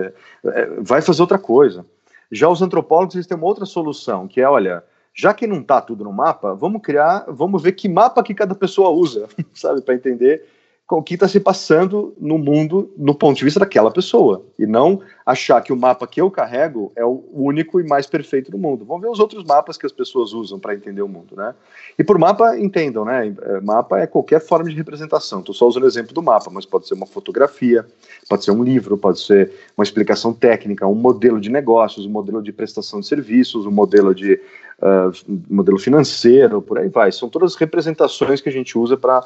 [0.45, 1.83] É, é, vai fazer outra coisa.
[2.31, 4.83] Já os antropólogos eles têm uma outra solução, que é, olha,
[5.15, 8.53] já que não está tudo no mapa, vamos criar, vamos ver que mapa que cada
[8.53, 10.45] pessoa usa, sabe, para entender
[10.91, 15.01] o que está se passando no mundo no ponto de vista daquela pessoa e não
[15.25, 18.83] achar que o mapa que eu carrego é o único e mais perfeito do mundo.
[18.85, 21.55] Vamos ver os outros mapas que as pessoas usam para entender o mundo, né?
[21.97, 23.33] E por mapa entendam, né?
[23.41, 25.39] É, mapa é qualquer forma de representação.
[25.39, 27.85] Estou só usando o exemplo do mapa, mas pode ser uma fotografia,
[28.27, 32.43] pode ser um livro, pode ser uma explicação técnica, um modelo de negócios, um modelo
[32.43, 34.39] de prestação de serviços, um modelo de
[34.83, 35.11] uh,
[35.49, 37.11] modelo financeiro, por aí vai.
[37.11, 39.23] São todas representações que a gente usa para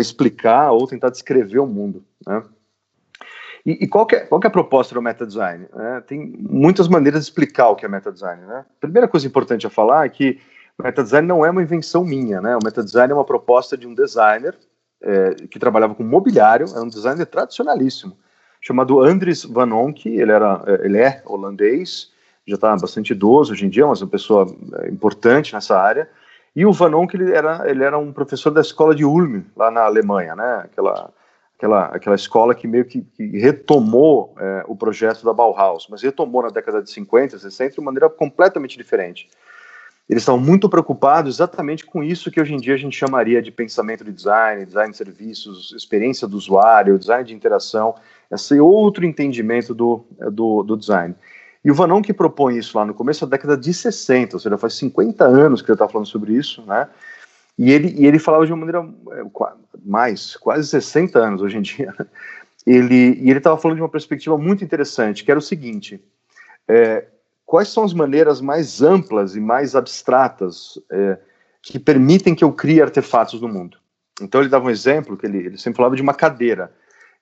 [0.00, 2.02] explicar ou tentar descrever o mundo.
[2.26, 2.42] Né?
[3.66, 5.66] E, e qual, é, qual é a proposta do meta design?
[5.74, 8.42] É, tem muitas maneiras de explicar o que é meta design.
[8.46, 8.64] Né?
[8.80, 10.40] Primeira coisa importante a falar é que
[10.78, 12.40] o meta design não é uma invenção minha.
[12.40, 12.56] Né?
[12.56, 14.56] O meta design é uma proposta de um designer
[15.02, 18.16] é, que trabalhava com mobiliário, é um designer tradicionalíssimo,
[18.60, 20.08] chamado Andries Van Onck.
[20.08, 22.10] Ele, era, é, ele é holandês,
[22.46, 24.46] já está bastante idoso hoje em dia, mas uma pessoa
[24.80, 26.08] é, importante nessa área.
[26.54, 29.70] E o Van Onck, ele era, ele era um professor da escola de Ulm, lá
[29.70, 30.62] na Alemanha, né?
[30.64, 31.10] Aquela,
[31.56, 36.42] aquela, aquela escola que meio que, que retomou é, o projeto da Bauhaus, mas retomou
[36.42, 39.28] na década de 50, 60 de maneira completamente diferente.
[40.08, 43.50] Eles estão muito preocupados exatamente com isso que hoje em dia a gente chamaria de
[43.50, 47.94] pensamento de design, design de serviços, experiência do usuário, design de interação,
[48.30, 51.14] esse outro entendimento do, do, do design.
[51.64, 54.58] E o Vanon que propõe isso lá no começo da década de 60, ou seja,
[54.58, 56.88] faz 50 anos que ele está falando sobre isso, né?
[57.56, 59.24] E ele, e ele falava de uma maneira é,
[59.84, 61.94] mais, quase 60 anos hoje em dia.
[62.66, 66.02] Ele, e ele estava falando de uma perspectiva muito interessante, que era o seguinte:
[66.66, 67.04] é,
[67.44, 71.18] quais são as maneiras mais amplas e mais abstratas é,
[71.62, 73.76] que permitem que eu crie artefatos no mundo?
[74.20, 76.72] Então ele dava um exemplo que ele, ele sempre falava de uma cadeira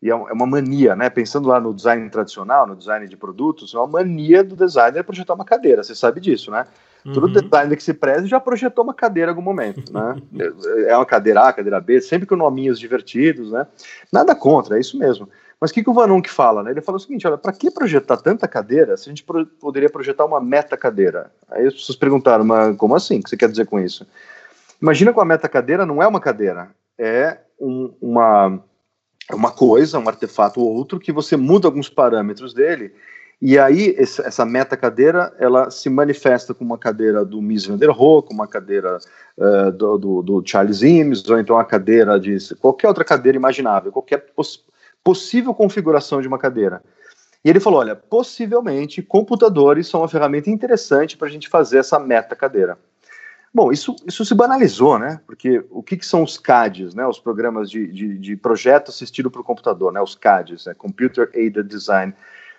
[0.02, 1.08] e é, é uma mania, né?
[1.08, 5.34] Pensando lá no design tradicional, no design de produtos, é uma mania do designer projetar
[5.34, 6.66] uma cadeira, você sabe disso, né?
[7.06, 7.12] Uhum.
[7.12, 10.16] Todo designer que se preze já projetou uma cadeira em algum momento, né?
[10.88, 13.64] é uma cadeira A, cadeira B, sempre com nominhos divertidos, né?
[14.12, 15.28] Nada contra, é isso mesmo.
[15.60, 16.64] Mas o que, que o Vanunk fala?
[16.64, 16.72] Né?
[16.72, 19.88] Ele fala o seguinte: olha, para que projetar tanta cadeira se a gente pro poderia
[19.88, 21.30] projetar uma meta cadeira?
[21.48, 23.20] Aí as pessoas perguntaram, mas como assim?
[23.20, 24.04] O que você quer dizer com isso?
[24.80, 28.60] Imagina que a meta cadeira não é uma cadeira, é um, uma
[29.36, 32.92] uma coisa, um artefato ou outro, que você muda alguns parâmetros dele,
[33.44, 37.90] e aí essa meta cadeira, ela se manifesta com uma cadeira do Mies van der
[37.90, 38.98] Rohe, com uma cadeira
[39.36, 43.90] uh, do, do, do, Charles Eames, ou então a cadeira de qualquer outra cadeira imaginável,
[43.90, 44.64] qualquer poss
[45.02, 46.80] possível configuração de uma cadeira.
[47.44, 51.98] E ele falou, olha, possivelmente computadores são uma ferramenta interessante para a gente fazer essa
[51.98, 52.78] meta cadeira.
[53.54, 55.20] Bom, isso, isso se banalizou, né?
[55.26, 57.06] Porque o que, que são os CADs, né?
[57.06, 60.00] Os programas de, de, de projeto assistido por computador, né?
[60.00, 60.74] Os CADs, né?
[60.74, 62.14] Computer Aided Design,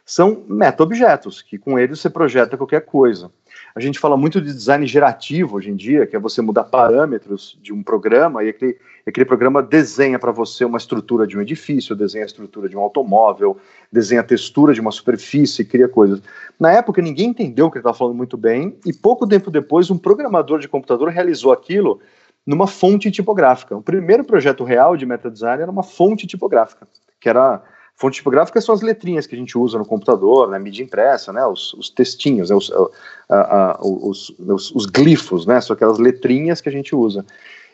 [0.05, 3.31] são meta-objetos, que com eles você projeta qualquer coisa.
[3.75, 7.57] A gente fala muito de design gerativo hoje em dia, que é você mudar parâmetros
[7.59, 11.95] de um programa e aquele, aquele programa desenha para você uma estrutura de um edifício,
[11.95, 13.57] desenha a estrutura de um automóvel,
[13.91, 16.21] desenha a textura de uma superfície, cria coisas.
[16.59, 19.89] Na época, ninguém entendeu o que ele estava falando muito bem, e pouco tempo depois,
[19.89, 21.99] um programador de computador realizou aquilo
[22.45, 23.75] numa fonte tipográfica.
[23.75, 26.87] O primeiro projeto real de meta design era uma fonte tipográfica,
[27.19, 27.63] que era
[27.95, 31.31] Fonte tipográfica são as letrinhas que a gente usa no computador, na né, mídia impressa,
[31.31, 32.71] né, os, os textinhos, né, os,
[33.29, 33.35] a,
[33.75, 37.25] a, os, os, os, glifos, né, são aquelas letrinhas que a gente usa.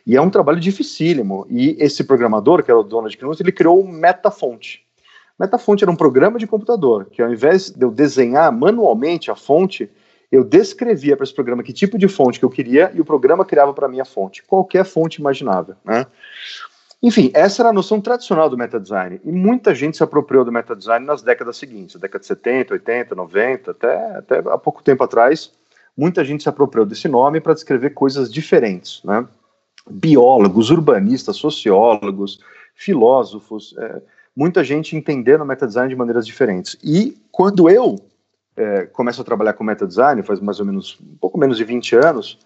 [0.06, 1.46] E é um trabalho dificílimo.
[1.50, 4.82] E esse programador, que era o Donald Knuth, ele criou o MetaFont.
[5.40, 9.90] MetaFont era um programa de computador que, ao invés de eu desenhar manualmente a fonte,
[10.32, 13.46] eu descrevia para esse programa que tipo de fonte que eu queria e o programa
[13.46, 15.76] criava para mim a fonte, qualquer fonte imaginável.
[15.84, 16.06] Né?
[17.02, 19.22] Enfim, essa era a noção tradicional do metadesign.
[19.24, 23.72] E muita gente se apropriou do metadesign nas décadas seguintes, década de 70, 80, 90,
[23.72, 25.52] até, até há pouco tempo atrás,
[25.96, 29.02] muita gente se apropriou desse nome para descrever coisas diferentes.
[29.04, 29.26] Né?
[29.90, 32.40] Biólogos, urbanistas, sociólogos,
[32.76, 34.02] filósofos, é,
[34.36, 36.78] muita gente entendendo metadesign de maneiras diferentes.
[36.84, 37.96] E quando eu
[38.58, 41.96] é, começo a trabalhar com metadesign, faz mais ou menos, um pouco menos de 20
[41.96, 42.38] anos,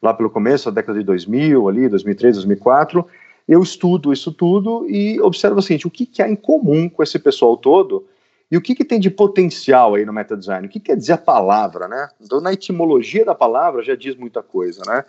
[0.00, 3.06] lá pelo começo, a década de 2000, ali, 2003, 2004,
[3.48, 7.02] eu estudo isso tudo e observo o seguinte, o que, que há em comum com
[7.02, 8.06] esse pessoal todo
[8.50, 10.66] e o que, que tem de potencial aí no metadesign?
[10.66, 12.08] O que quer dizer a palavra, né?
[12.20, 15.04] Então, na etimologia da palavra já diz muita coisa, né?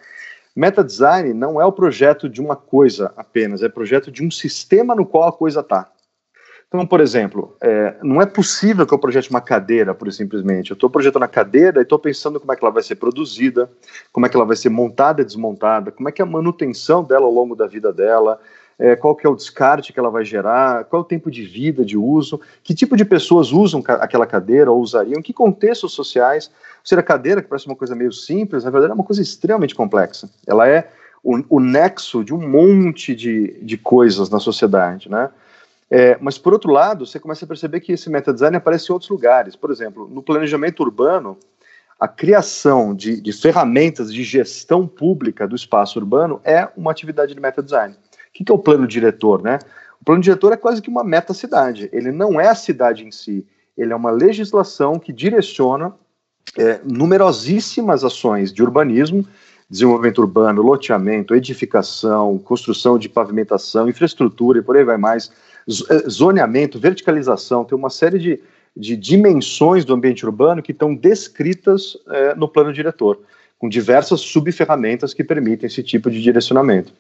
[0.56, 5.06] Metadesign não é o projeto de uma coisa apenas, é projeto de um sistema no
[5.06, 5.90] qual a coisa está.
[6.70, 10.70] Então, por exemplo, é, não é possível que eu projete uma cadeira, por simplesmente.
[10.70, 13.68] Eu estou projetando a cadeira e estou pensando como é que ela vai ser produzida,
[14.14, 17.04] como é que ela vai ser montada e desmontada, como é que é a manutenção
[17.04, 18.40] dela ao longo da vida dela,
[18.78, 21.44] é, qual que é o descarte que ela vai gerar, qual é o tempo de
[21.44, 26.52] vida, de uso, que tipo de pessoas usam aquela cadeira ou usariam, que contextos sociais.
[26.82, 29.24] Ou seja, a cadeira, que parece uma coisa meio simples, na verdade é uma coisa
[29.24, 30.30] extremamente complexa.
[30.46, 30.88] Ela é
[31.24, 35.32] o, o nexo de um monte de, de coisas na sociedade, né?
[35.90, 39.10] É, mas, por outro lado, você começa a perceber que esse metadesign aparece em outros
[39.10, 39.56] lugares.
[39.56, 41.38] Por exemplo, no planejamento urbano,
[42.00, 47.42] a criação de, de ferramentas de gestão pública do espaço urbano é uma atividade de
[47.42, 47.94] metadesign.
[47.94, 47.98] O
[48.34, 49.42] que, que é o plano diretor?
[49.42, 49.60] Né?
[50.00, 51.90] O plano diretor é quase que uma meta-cidade.
[51.92, 53.46] Ele não é a cidade em si,
[53.78, 55.94] ele é uma legislação que direciona
[56.58, 59.28] é, numerosíssimas ações de urbanismo,
[59.70, 65.32] desenvolvimento urbano, loteamento, edificação, construção de pavimentação, infraestrutura e por aí vai mais
[66.10, 68.40] zoneamento, verticalização, tem uma série de,
[68.76, 73.20] de dimensões do ambiente urbano que estão descritas é, no plano diretor,
[73.58, 76.94] com diversas subferramentas que permitem esse tipo de direcionamento.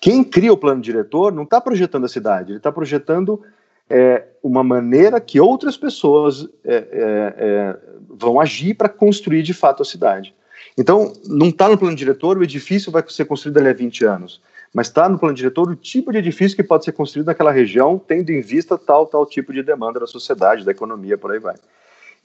[0.00, 3.40] Quem cria o plano diretor não está projetando a cidade, ele está projetando
[3.88, 7.76] é, uma maneira que outras pessoas é
[8.22, 10.34] vão agir para construir de fato a cidade.
[10.76, 14.40] Então, não está no plano diretor, o edifício vai ser construído ali há 20 anos
[14.72, 17.98] mas está no plano diretor o tipo de edifício que pode ser construído naquela região,
[17.98, 21.56] tendo em vista tal, tal tipo de demanda da sociedade, da economia, por aí vai.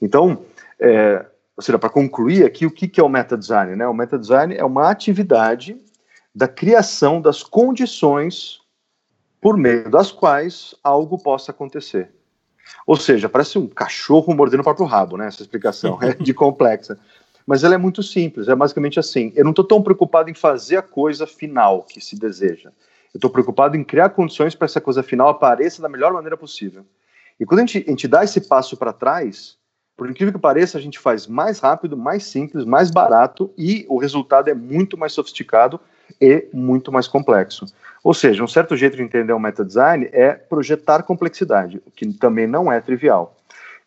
[0.00, 0.44] Então,
[0.80, 3.76] é, ou seja, para concluir aqui, o que, que é o meta design?
[3.76, 3.86] Né?
[3.86, 5.76] O meta design é uma atividade
[6.34, 8.60] da criação das condições
[9.40, 12.10] por meio das quais algo possa acontecer.
[12.86, 15.26] Ou seja, parece um cachorro mordendo o próprio rabo, né?
[15.26, 16.98] Essa explicação é de complexa
[17.48, 20.76] mas ela é muito simples, é basicamente assim, eu não estou tão preocupado em fazer
[20.76, 22.68] a coisa final que se deseja,
[23.14, 26.84] eu estou preocupado em criar condições para essa coisa final apareça da melhor maneira possível.
[27.40, 29.56] E quando a gente, a gente dá esse passo para trás,
[29.96, 33.96] por incrível que pareça, a gente faz mais rápido, mais simples, mais barato e o
[33.96, 35.80] resultado é muito mais sofisticado
[36.20, 37.64] e muito mais complexo.
[38.04, 42.12] Ou seja, um certo jeito de entender o meta design é projetar complexidade, o que
[42.12, 43.37] também não é trivial.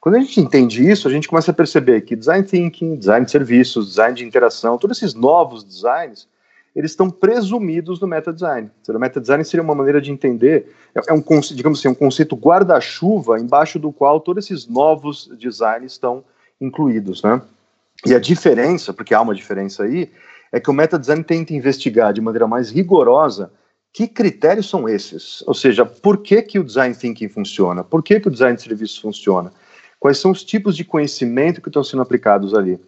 [0.02, 3.30] Quando a gente entende isso, a gente começa a perceber que design thinking, design de
[3.32, 6.28] serviços, design de interação, todos esses novos designs,
[6.76, 8.72] eles estão presumidos no meta design.
[8.90, 11.22] O meta design seria uma maneira de entender, é, é um
[11.54, 16.24] digamos assim, um conceito guarda-chuva embaixo do qual todos esses novos designs estão
[16.60, 17.40] incluídos, né?
[18.04, 20.10] E a diferença, porque há uma diferença aí,
[20.52, 23.52] é que o meta design tenta investigar de maneira mais rigorosa
[23.94, 25.44] que critérios são esses?
[25.46, 27.84] Ou seja, por que, que o design thinking funciona?
[27.84, 29.54] Por que, que o design de serviços funciona?
[30.02, 32.80] Quais são os tipos de conhecimento que estão sendo aplicados ali.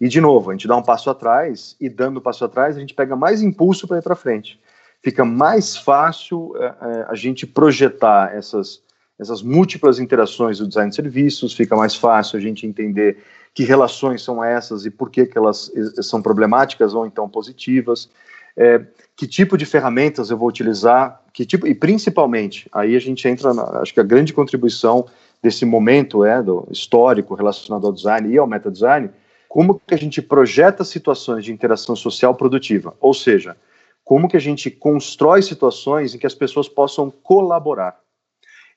[0.00, 2.80] E, de novo, a gente dá um passo atrás, e dando um passo atrás, a
[2.80, 4.58] gente pega mais impulso para ir para frente.
[5.02, 8.80] Fica mais fácil é, a gente projetar essas,
[9.18, 13.18] essas múltiplas interações do design de serviços, fica mais fácil a gente entender
[13.52, 18.08] que relações são essas e por que, que elas são problemáticas ou então positivas.
[18.56, 18.80] É,
[19.16, 23.52] que tipo de ferramentas eu vou utilizar, que tipo, e principalmente, aí a gente entra,
[23.52, 25.06] na, acho que a grande contribuição
[25.42, 29.10] desse momento é, do histórico relacionado ao design e ao meta design,
[29.48, 33.56] como que a gente projeta situações de interação social produtiva, ou seja,
[34.04, 37.98] como que a gente constrói situações em que as pessoas possam colaborar.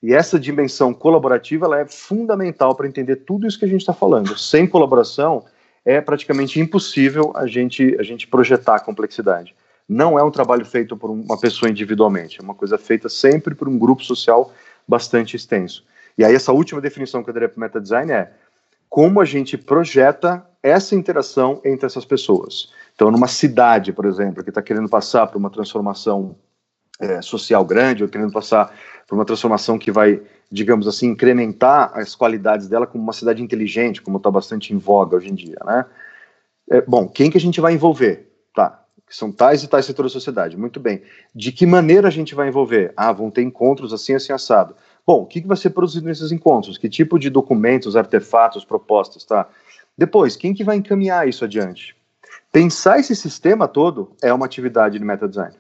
[0.02, 3.94] E essa dimensão colaborativa ela é fundamental para entender tudo isso que a gente está
[3.94, 4.38] falando.
[4.38, 5.46] Sem colaboração,
[5.86, 9.56] é praticamente impossível a gente, a gente projetar a complexidade.
[9.88, 13.68] Não é um trabalho feito por uma pessoa individualmente, é uma coisa feita sempre por
[13.68, 14.52] um grupo social
[14.88, 15.86] bastante extenso.
[16.18, 18.32] E aí essa última definição que eu daria para o meta-design é
[18.90, 22.72] como a gente projeta essa interação entre essas pessoas.
[22.96, 26.36] Então, numa cidade, por exemplo, que está querendo passar por uma transformação
[27.00, 28.72] é, social grande, ou querendo passar
[29.08, 30.22] por uma transformação que vai,
[30.52, 35.18] digamos assim, incrementar as qualidades dela como uma cidade inteligente, como está bastante em voga
[35.18, 35.86] hoje em dia, né?
[36.70, 38.32] É, bom, quem que a gente vai envolver?
[38.54, 40.56] Tá, são tais e tais setores da sociedade.
[40.56, 41.02] Muito bem.
[41.36, 42.94] De que maneira a gente vai envolver?
[42.96, 44.76] Ah, vão ter encontros assim, assim, assado.
[45.06, 46.78] Bom, o que, vai ser produzido nesses encontros?
[46.78, 49.48] Que tipo de documentos, artefatos, propostas, tá?
[49.98, 51.96] Depois, quem que vai encaminhar isso adiante?
[52.52, 55.56] Pensar esse sistema todo é uma atividade de meta design.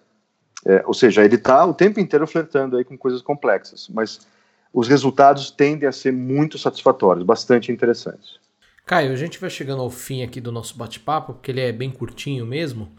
[0.65, 4.25] É, ou seja, ele está o tempo inteiro flertando aí com coisas complexas, mas
[4.71, 8.39] os resultados tendem a ser muito satisfatórios, bastante interessantes.
[8.85, 11.91] Caio, a gente vai chegando ao fim aqui do nosso bate-papo, porque ele é bem
[11.91, 12.91] curtinho mesmo,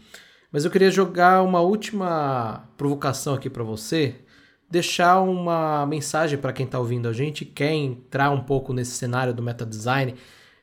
[0.51, 4.15] mas eu queria jogar uma última provocação aqui para você,
[4.69, 9.33] deixar uma mensagem para quem está ouvindo a gente quer entrar um pouco nesse cenário
[9.33, 10.15] do meta design,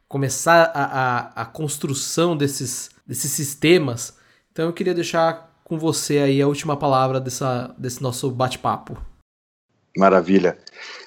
[0.08, 4.18] começar a, a, a construção desses, desses sistemas.
[4.50, 8.96] Então eu queria deixar com você aí a última palavra dessa, desse nosso bate-papo.
[9.96, 10.58] Maravilha.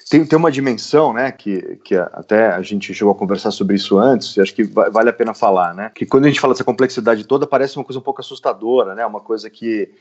[0.08, 3.98] Tem, tem uma dimensão, né, que, que até a gente chegou a conversar sobre isso
[3.98, 6.62] antes, e acho que vale a pena falar, né, que quando a gente fala dessa
[6.62, 9.92] complexidade toda, parece uma coisa um pouco assustadora, né, uma coisa que,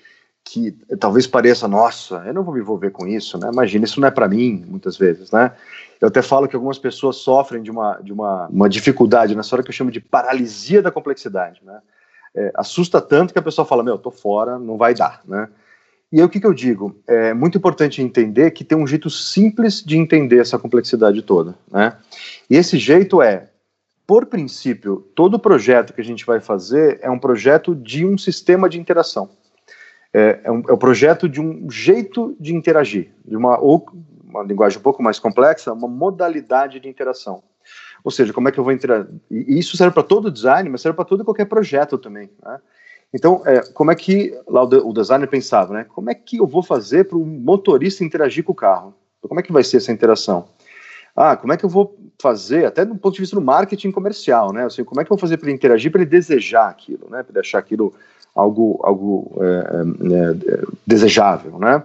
[0.45, 4.08] que talvez pareça, nossa, eu não vou me envolver com isso, né, imagina, isso não
[4.08, 5.51] é para mim, muitas vezes, né,
[5.99, 9.63] eu até falo que algumas pessoas sofrem de uma, de uma, uma dificuldade nessa hora
[9.63, 11.79] que eu chamo de paralisia da complexidade, né,
[12.36, 15.47] é, assusta tanto que a pessoa fala, meu, tô fora, não vai dar, né?
[16.12, 16.95] E aí o que, que eu digo?
[17.08, 21.97] É muito importante entender que tem um jeito simples de entender essa complexidade toda, né?
[22.49, 23.49] E esse jeito é,
[24.05, 28.69] por princípio, todo projeto que a gente vai fazer é um projeto de um sistema
[28.69, 29.29] de interação.
[30.17, 33.86] É, é, um, é projeto de um jeito de interagir, de uma, ou,
[34.23, 37.43] uma linguagem um pouco mais complexa, uma modalidade de interação.
[38.01, 39.06] Ou seja, como é que eu vou entrar?
[39.30, 42.30] E isso serve para todo design, mas serve para todo e qualquer projeto também.
[42.41, 42.60] Né?
[43.13, 45.84] Então, é, como é que lá o, o, designer pensava, né?
[45.84, 48.95] Como é que eu vou fazer para o motorista interagir com o carro?
[49.21, 50.47] Como é que vai ser essa interação?
[51.13, 54.54] Ah, como é que eu vou fazer, até do ponto de vista do marketing comercial,
[54.54, 54.63] né?
[54.63, 57.21] Assim, como é que eu vou fazer para ele interagir, para ele desejar aquilo, né?
[57.21, 57.93] Para ele achar aquilo
[58.36, 61.84] algo, algo é, é, é desejável, né?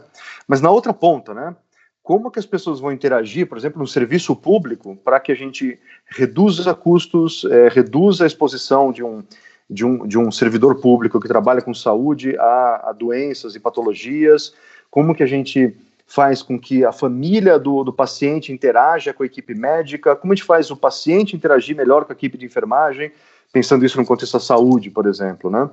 [0.49, 1.55] Mas na outra ponta, né?
[2.03, 5.79] como que as pessoas vão interagir, por exemplo, no serviço público, para que a gente
[6.07, 9.23] reduza custos, é, reduza a exposição de um,
[9.71, 14.53] de, um, de um servidor público que trabalha com saúde a, a doenças e patologias,
[14.91, 15.73] como que a gente
[16.05, 20.37] faz com que a família do, do paciente interaja com a equipe médica, como a
[20.37, 23.13] gente faz o paciente interagir melhor com a equipe de enfermagem,
[23.53, 25.71] pensando isso no contexto da saúde, por exemplo, né?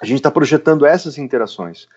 [0.00, 1.88] A gente está projetando essas interações.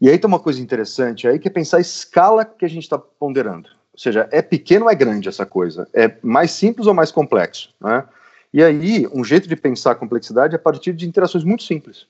[0.00, 2.84] E aí tem uma coisa interessante aí que é pensar a escala que a gente
[2.84, 3.68] está ponderando.
[3.92, 5.88] Ou seja, é pequeno ou é grande essa coisa?
[5.92, 7.74] É mais simples ou mais complexo?
[7.80, 8.04] Né?
[8.52, 12.06] E aí, um jeito de pensar a complexidade é a partir de interações muito simples.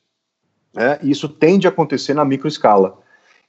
[0.74, 0.98] Né?
[1.02, 2.98] E isso tende a acontecer na microescala.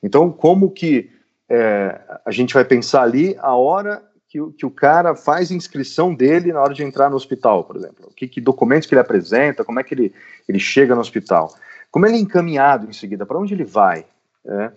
[0.02, 1.12] Então, como que
[1.50, 6.54] é, a gente vai pensar ali a hora que, que, o cara faz inscrição dele
[6.54, 8.12] na hora de entrar no hospital, por exemplo?
[8.16, 10.14] Que, que documentos que ele apresenta, como é que ele,
[10.48, 11.54] ele chega no hospital?
[11.90, 13.26] Como ele é encaminhado em seguida?
[13.26, 14.06] Para onde ele vai?
[14.46, 14.72] É.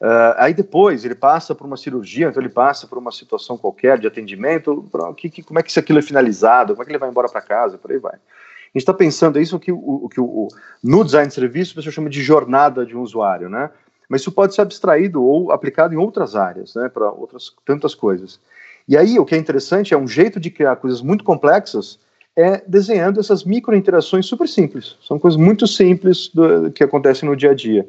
[0.00, 3.98] Uh, aí depois ele passa por uma cirurgia, então ele passa por uma situação qualquer
[3.98, 6.90] de atendimento, pra, que, que, como é que isso aquilo é finalizado, como é que
[6.90, 8.14] ele vai embora para casa, por aí vai.
[8.14, 10.48] A gente está pensando, é isso que, o, que o,
[10.82, 13.70] no design de serviço o pessoal chama de jornada de um usuário, né?
[14.08, 16.88] Mas isso pode ser abstraído ou aplicado em outras áreas, né?
[16.88, 18.40] Para outras tantas coisas.
[18.88, 21.98] E aí o que é interessante é um jeito de criar coisas muito complexas
[22.36, 24.96] é desenhando essas micro interações super simples.
[25.00, 27.88] São coisas muito simples do, que acontecem no dia a dia.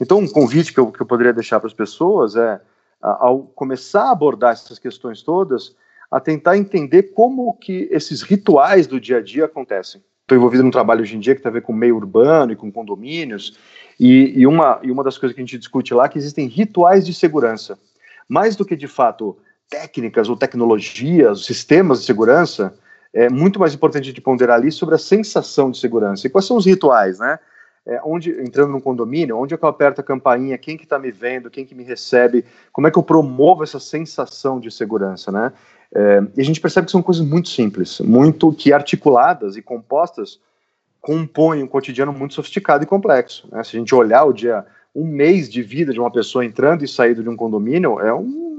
[0.00, 2.58] Então, um convite que eu, que eu poderia deixar para as pessoas é,
[3.02, 5.76] ao começar a abordar essas questões todas,
[6.10, 10.02] a tentar entender como que esses rituais do dia a dia acontecem.
[10.22, 12.56] Estou envolvido num trabalho hoje em dia que tem a ver com meio urbano e
[12.56, 13.58] com condomínios,
[14.00, 16.46] e, e, uma, e uma das coisas que a gente discute lá é que existem
[16.46, 17.78] rituais de segurança.
[18.28, 19.36] Mais do que, de fato,
[19.72, 22.74] técnicas ou tecnologias, sistemas de segurança,
[23.14, 26.26] é muito mais importante de ponderar ali sobre a sensação de segurança.
[26.26, 27.38] E quais são os rituais, né?
[27.84, 31.00] É, onde entrando num condomínio, onde é que eu aperto a campainha, quem que está
[31.00, 35.32] me vendo, quem que me recebe, como é que eu promovo essa sensação de segurança,
[35.32, 35.52] né?
[35.94, 40.38] É, e a gente percebe que são coisas muito simples, muito que articuladas e compostas
[41.00, 43.48] compõem um cotidiano muito sofisticado e complexo.
[43.50, 43.64] Né?
[43.64, 44.64] Se a gente olhar o dia,
[44.94, 48.51] um mês de vida de uma pessoa entrando e saindo de um condomínio, é um,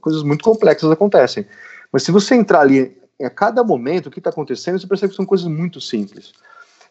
[0.00, 1.46] coisas muito complexas acontecem.
[1.92, 5.16] Mas se você entrar ali a cada momento o que está acontecendo, você percebe que
[5.16, 6.32] são coisas muito simples.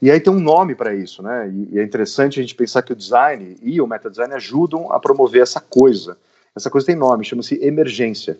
[0.02, 1.50] E aí tem um nome para isso, né?
[1.50, 5.00] E, e, é interessante a gente pensar que o design e o meta-design ajudam a
[5.00, 6.18] promover essa coisa.
[6.56, 8.38] Essa coisa tem nome, chama-se emergência.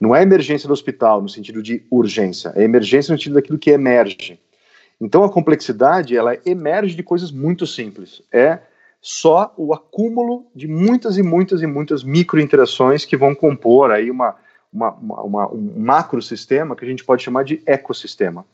[0.00, 3.70] Não é emergência do hospital no sentido de urgência, é emergência no sentido daquilo que
[3.70, 4.38] emerge.
[5.00, 8.22] Então a complexidade ela emerge de coisas muito simples.
[8.32, 8.58] É
[9.06, 14.34] só o acúmulo de muitas e muitas e muitas microinterações que vão compor aí uma,
[14.72, 18.46] uma, uma, um macro sistema que a gente pode chamar de ecossistema.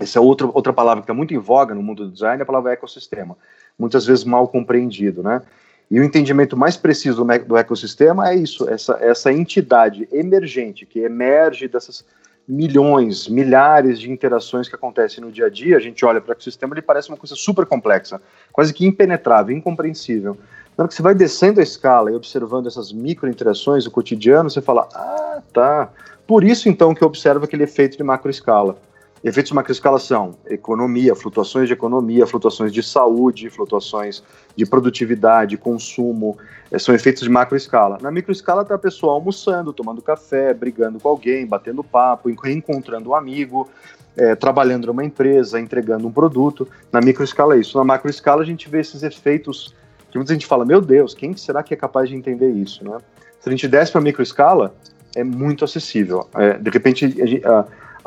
[0.00, 2.42] Essa é outra, outra palavra que está muito em voga no mundo do design, é
[2.42, 3.36] a palavra ecossistema.
[3.78, 5.42] Muitas vezes mal compreendido, né?
[5.90, 11.68] E o entendimento mais preciso do ecossistema é isso, essa, essa entidade emergente que emerge
[11.68, 12.06] dessas
[12.46, 16.32] milhões, milhares de interações que acontecem no dia a dia, a gente olha para o
[16.32, 18.20] ecossistema, ele parece uma coisa super complexa,
[18.52, 20.36] quase que impenetrável, incompreensível.
[20.76, 24.50] Na hora que você vai descendo a escala e observando essas micro interações do cotidiano,
[24.50, 25.90] você fala, ah, tá.
[26.26, 28.76] Por isso, então, que eu observo aquele efeito de macro escala.
[29.24, 34.22] Efeitos de macroescala são economia, flutuações de economia, flutuações de saúde, flutuações
[34.54, 36.36] de produtividade, consumo,
[36.70, 37.96] eh, são efeitos de macroescala.
[38.02, 43.14] Na microescala está a pessoa almoçando, tomando café, brigando com alguém, batendo papo, reencontrando um
[43.14, 43.66] amigo,
[44.14, 46.68] é, trabalhando numa empresa, entregando um produto.
[46.92, 47.78] Na microescala é isso.
[47.78, 49.74] Na macroescala a gente vê esses efeitos
[50.10, 52.84] que muita gente fala, meu Deus, quem será que é capaz de entender isso?
[52.84, 52.98] Né?
[53.40, 54.74] Se a gente desce para a microescala,
[55.16, 56.28] é muito acessível.
[56.34, 57.64] É, de repente, a, a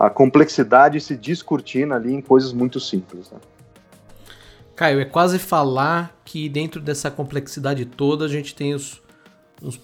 [0.10, 3.32] complexidade se descortina ali em coisas muito simples.
[3.32, 3.40] Né?
[4.76, 9.02] Caio, é quase falar que dentro dessa complexidade toda a gente tem os,
[9.62, 9.80] os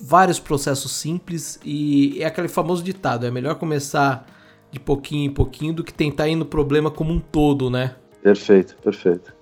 [0.00, 4.26] vários processos simples e é aquele famoso ditado: é melhor começar
[4.70, 7.96] de pouquinho em pouquinho do que tentar ir no problema como um todo, né?
[8.22, 9.34] Perfeito, perfeito.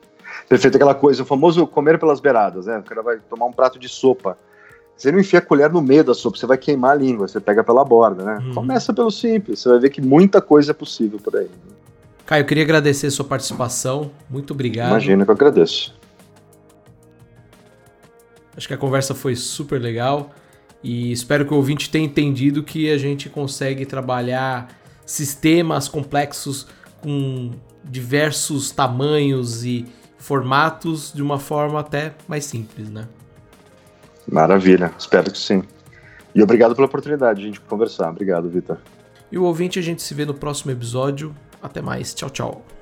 [0.48, 2.78] Perfeito, aquela coisa, o famoso comer pelas beiradas, né?
[2.78, 4.38] O cara vai tomar um prato de sopa.
[4.96, 7.40] Você não enfia a colher no meio da sopa, você vai queimar a língua, você
[7.40, 8.38] pega pela borda, né?
[8.38, 8.54] Uhum.
[8.54, 11.50] Começa pelo simples, você vai ver que muita coisa é possível por aí.
[12.24, 14.10] Caio, eu queria agradecer a sua participação.
[14.30, 14.90] Muito obrigado.
[14.90, 15.94] Imagina que eu agradeço.
[18.56, 20.30] Acho que a conversa foi super legal
[20.82, 24.68] e espero que o ouvinte tenha entendido que a gente consegue trabalhar
[25.04, 26.66] sistemas complexos
[27.02, 27.50] com
[27.82, 29.84] diversos tamanhos e
[30.16, 33.08] formatos de uma forma até mais simples, né?
[34.26, 35.62] Maravilha, espero que sim.
[36.34, 38.10] E obrigado pela oportunidade gente conversar.
[38.10, 38.78] Obrigado, Vitor.
[39.30, 41.34] E o ouvinte, a gente se vê no próximo episódio.
[41.62, 42.12] Até mais.
[42.14, 42.73] Tchau, tchau.